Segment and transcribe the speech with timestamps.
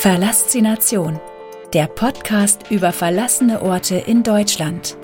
[0.00, 1.20] Verlassination,
[1.74, 4.96] der Podcast über verlassene Orte in Deutschland.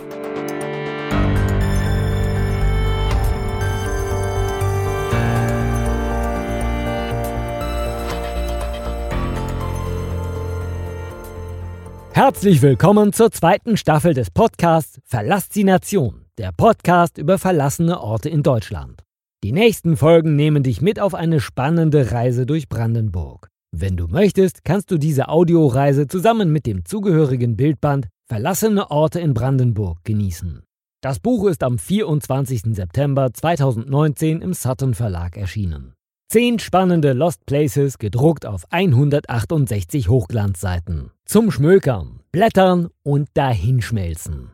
[12.13, 19.03] Herzlich willkommen zur zweiten Staffel des Podcasts Verlassination, der Podcast über verlassene Orte in Deutschland.
[19.45, 23.51] Die nächsten Folgen nehmen dich mit auf eine spannende Reise durch Brandenburg.
[23.73, 29.35] Wenn du möchtest, kannst du diese Audioreise zusammen mit dem zugehörigen Bildband Verlassene Orte in
[29.35, 30.63] Brandenburg genießen.
[31.01, 32.75] Das Buch ist am 24.
[32.75, 35.95] September 2019 im Sutton Verlag erschienen.
[36.29, 41.13] Zehn spannende Lost Places gedruckt auf 168 Hochglanzseiten.
[41.25, 44.51] Zum Schmökern, Blättern und Dahinschmelzen.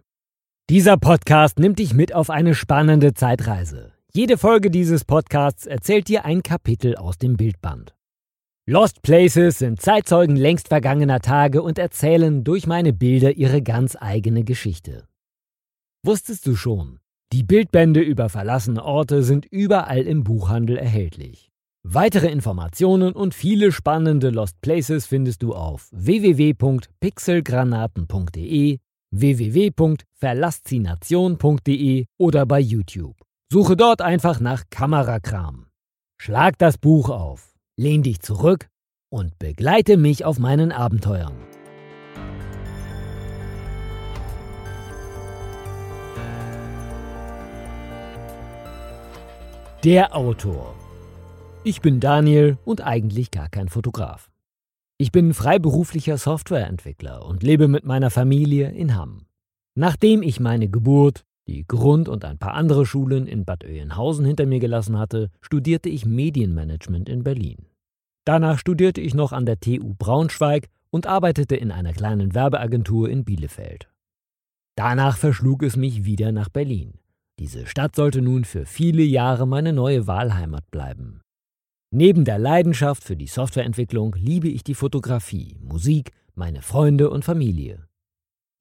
[0.68, 3.92] Dieser Podcast nimmt dich mit auf eine spannende Zeitreise.
[4.12, 7.94] Jede Folge dieses Podcasts erzählt dir ein Kapitel aus dem Bildband.
[8.68, 14.44] Lost Places sind Zeitzeugen längst vergangener Tage und erzählen durch meine Bilder ihre ganz eigene
[14.44, 15.08] Geschichte.
[16.04, 17.00] Wusstest du schon,
[17.32, 21.50] die Bildbände über verlassene Orte sind überall im Buchhandel erhältlich.
[21.82, 28.78] Weitere Informationen und viele spannende Lost Places findest du auf www.pixelgranaten.de,
[29.10, 33.16] www.verlassination.de oder bei YouTube.
[33.50, 35.66] Suche dort einfach nach Kamerakram.
[36.20, 38.68] Schlag das Buch auf lehn dich zurück
[39.10, 41.34] und begleite mich auf meinen Abenteuern.
[49.84, 50.76] Der Autor.
[51.64, 54.30] Ich bin Daniel und eigentlich gar kein Fotograf.
[54.98, 59.26] Ich bin freiberuflicher Softwareentwickler und lebe mit meiner Familie in Hamm.
[59.74, 64.46] Nachdem ich meine Geburt, die Grund- und ein paar andere Schulen in Bad Oeynhausen hinter
[64.46, 67.66] mir gelassen hatte, studierte ich Medienmanagement in Berlin.
[68.24, 73.24] Danach studierte ich noch an der TU Braunschweig und arbeitete in einer kleinen Werbeagentur in
[73.24, 73.90] Bielefeld.
[74.76, 76.94] Danach verschlug es mich wieder nach Berlin.
[77.38, 81.20] Diese Stadt sollte nun für viele Jahre meine neue Wahlheimat bleiben.
[81.90, 87.86] Neben der Leidenschaft für die Softwareentwicklung liebe ich die Fotografie, Musik, meine Freunde und Familie.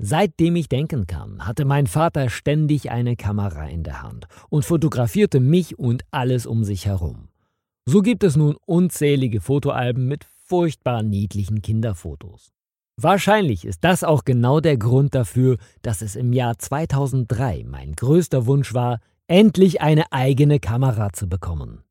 [0.04, 5.40] Seitdem ich denken kann, hatte mein Vater ständig eine Kamera in der Hand und fotografierte
[5.40, 7.30] mich und alles um sich herum.
[7.86, 12.52] So gibt es nun unzählige Fotoalben mit furchtbar niedlichen Kinderfotos.
[12.98, 18.48] Wahrscheinlich ist das auch genau der Grund dafür, dass es im Jahr 2003 mein größter
[18.48, 21.84] Wunsch war, endlich eine eigene Kamera zu bekommen.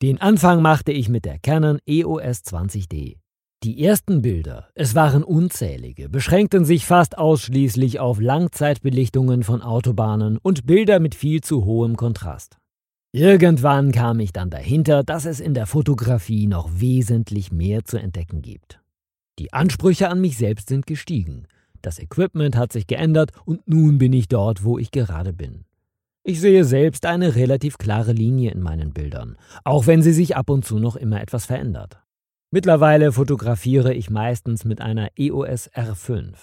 [0.00, 3.18] Den Anfang machte ich mit der Canon EOS 20D.
[3.62, 10.64] Die ersten Bilder, es waren unzählige, beschränkten sich fast ausschließlich auf Langzeitbelichtungen von Autobahnen und
[10.64, 12.56] Bilder mit viel zu hohem Kontrast.
[13.12, 18.40] Irgendwann kam ich dann dahinter, dass es in der Fotografie noch wesentlich mehr zu entdecken
[18.40, 18.80] gibt.
[19.38, 21.46] Die Ansprüche an mich selbst sind gestiegen,
[21.82, 25.66] das Equipment hat sich geändert und nun bin ich dort, wo ich gerade bin.
[26.22, 30.48] Ich sehe selbst eine relativ klare Linie in meinen Bildern, auch wenn sie sich ab
[30.48, 31.99] und zu noch immer etwas verändert.
[32.52, 36.34] Mittlerweile fotografiere ich meistens mit einer EOS R5.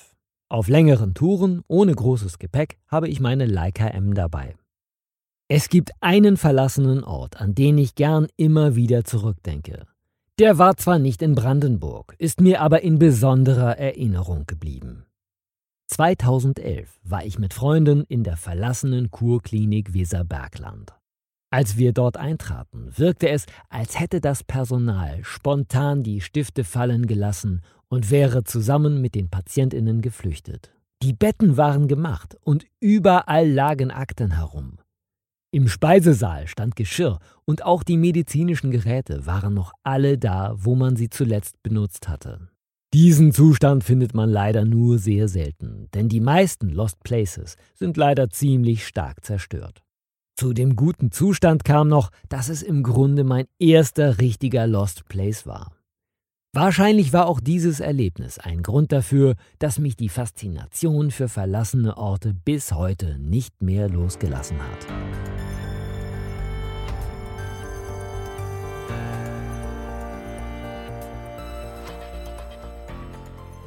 [0.48, 4.56] Auf längeren Touren ohne großes Gepäck habe ich meine Leica M dabei.
[5.50, 9.86] Es gibt einen verlassenen Ort, an den ich gern immer wieder zurückdenke.
[10.40, 15.06] Der war zwar nicht in Brandenburg, ist mir aber in besonderer Erinnerung geblieben.
[15.88, 20.94] 2011 war ich mit Freunden in der verlassenen Kurklinik Weserbergland.
[21.50, 27.62] Als wir dort eintraten, wirkte es, als hätte das Personal spontan die Stifte fallen gelassen
[27.88, 30.74] und wäre zusammen mit den Patientinnen geflüchtet.
[31.02, 34.80] Die Betten waren gemacht und überall lagen Akten herum.
[35.52, 40.98] Im Speisesaal stand Geschirr und auch die medizinischen Geräte waren noch alle da, wo man
[40.98, 42.50] sie zuletzt benutzt hatte.
[42.94, 48.30] Diesen Zustand findet man leider nur sehr selten, denn die meisten Lost Places sind leider
[48.30, 49.84] ziemlich stark zerstört.
[50.40, 55.48] Zu dem guten Zustand kam noch, dass es im Grunde mein erster richtiger Lost Place
[55.48, 55.72] war.
[56.54, 62.36] Wahrscheinlich war auch dieses Erlebnis ein Grund dafür, dass mich die Faszination für verlassene Orte
[62.46, 64.86] bis heute nicht mehr losgelassen hat.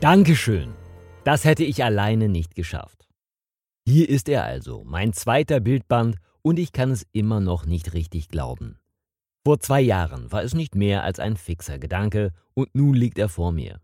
[0.01, 0.75] Dankeschön.
[1.25, 3.09] Das hätte ich alleine nicht geschafft.
[3.89, 8.29] Hier ist er also, mein zweiter Bildband, und ich kann es immer noch nicht richtig
[8.29, 8.79] glauben.
[9.45, 13.29] Vor zwei Jahren war es nicht mehr als ein fixer Gedanke, und nun liegt er
[13.29, 13.81] vor mir.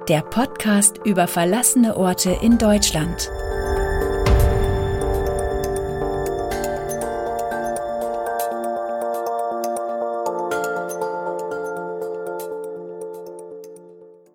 [0.07, 3.29] der Podcast über verlassene Orte in Deutschland.